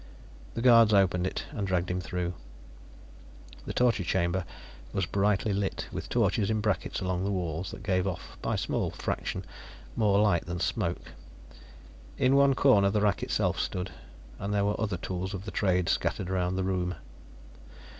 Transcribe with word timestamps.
The 0.55 0.63
guards 0.63 0.95
opened 0.95 1.27
it, 1.27 1.43
and 1.51 1.67
dragged 1.67 1.91
him 1.91 2.01
through. 2.01 2.33
The 3.67 3.71
torture 3.73 4.03
chamber 4.03 4.45
was 4.93 5.05
brightly 5.05 5.53
lit, 5.53 5.85
with 5.91 6.09
torches 6.09 6.49
in 6.49 6.59
brackets 6.59 7.01
along 7.01 7.23
the 7.23 7.29
walls 7.29 7.69
that 7.69 7.83
gave 7.83 8.07
off, 8.07 8.35
by 8.41 8.55
a 8.55 8.57
small 8.57 8.89
fraction, 8.89 9.45
more 9.95 10.17
light 10.19 10.47
than 10.47 10.59
smoke. 10.59 11.11
In 12.17 12.35
one 12.35 12.55
corner 12.55 12.89
the 12.89 13.01
rack 13.01 13.21
itself 13.21 13.59
stood, 13.59 13.91
and 14.39 14.51
there 14.51 14.65
were 14.65 14.81
other 14.81 14.97
tools 14.97 15.35
of 15.35 15.45
the 15.45 15.51
trade 15.51 15.87
scattered 15.87 16.31
around 16.31 16.55
the 16.55 16.63
room. 16.63 16.95